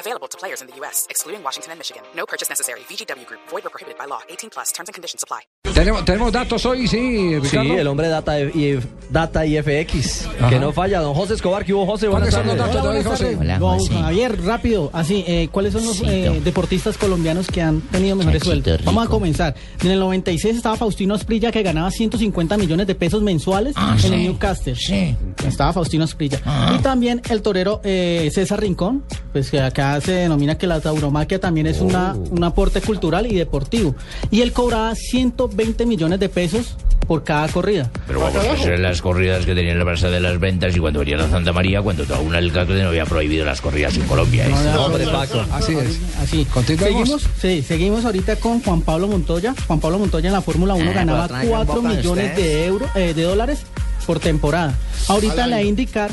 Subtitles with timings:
[0.00, 2.02] Available to players in the U.S., excluding Washington and Michigan.
[2.16, 2.80] No purchase necessary.
[2.88, 3.40] VGW Group.
[3.50, 4.20] Void or prohibited by law.
[4.30, 4.72] 18 plus.
[4.72, 5.40] Terms and conditions apply.
[5.74, 7.78] ¿Tenemos, tenemos datos hoy, sí, Sí, Ricardo.
[7.78, 8.78] el hombre data y,
[9.10, 11.00] data y FX, que no falla.
[11.00, 12.08] Don José Escobar, ¿qué hubo, José?
[12.08, 13.36] ¿Cuáles son los datos hoy, José?
[13.58, 18.42] Don Javier, rápido, así, eh, ¿cuáles son los eh, deportistas colombianos que han tenido mejores
[18.42, 18.84] sueldos?
[18.84, 19.54] Vamos a comenzar.
[19.82, 24.22] En el 96 estaba Faustino Asprilla que ganaba 150 millones de pesos mensuales en el
[24.24, 24.74] Newcastle.
[24.74, 25.14] Sí.
[25.46, 26.40] Estaba Faustino Asprilla.
[26.74, 31.38] Y también el torero eh, César Rincón, pues que acá se denomina que la tauromaquia
[31.38, 33.94] también es una, un aporte cultural y deportivo.
[34.30, 37.90] Y él cobraba 120 millones de pesos por cada corrida.
[38.06, 41.00] Pero vamos, esas eran las corridas que tenían la Plaza de las Ventas y cuando
[41.00, 44.46] venían a Santa María, cuando aún el alcalde no había prohibido las corridas en Colombia.
[44.46, 44.52] ¿eh?
[44.74, 45.44] No, Hombre, Paco.
[45.52, 45.98] Así es.
[46.20, 46.46] Así.
[46.76, 49.54] Seguimos, sí, seguimos ahorita con Juan Pablo Montoya.
[49.66, 52.36] Juan Pablo Montoya en la Fórmula 1 Ah, ganaba pues traigan 4 boca de millones
[52.36, 53.60] de euros, eh, de dólares
[54.06, 54.74] por temporada.
[55.08, 56.10] Ahorita en la IndyCar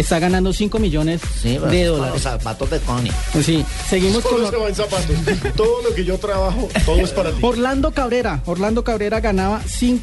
[0.00, 2.14] está ganando 5 millones Sí, de dólares.
[2.14, 3.12] Los zapatos de Connie.
[3.42, 5.54] Sí, seguimos con Todo lo- es que va en zapatos.
[5.56, 7.38] Todo lo que yo trabajo, todo es para ti.
[7.42, 8.42] Orlando Cabrera.
[8.46, 9.60] Orlando Cabrera ganaba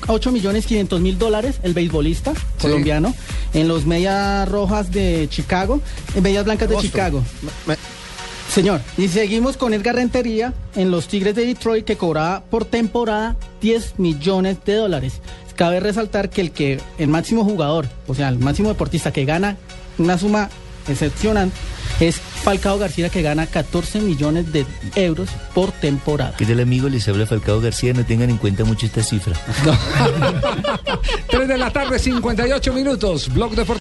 [0.07, 3.15] 8 millones 500 mil dólares, el beisbolista colombiano,
[3.53, 5.79] en los Medias Rojas de Chicago,
[6.15, 7.23] en Medias Blancas de Chicago.
[8.53, 13.35] Señor, y seguimos con Edgar Rentería en los Tigres de Detroit que cobraba por temporada
[13.59, 15.13] 10 millones de dólares.
[15.55, 19.57] Cabe resaltar que el que el máximo jugador, o sea, el máximo deportista que gana
[19.97, 20.49] una suma
[20.87, 21.51] excepcional
[21.99, 26.35] es Falcao García que gana 14 millones de euros por temporada.
[26.37, 29.33] Que del amigo les habla Falcao García, no tengan en cuenta mucho esta cifra.
[31.29, 33.33] 3 de la tarde, 58 minutos.
[33.33, 33.79] Blog Deportivo.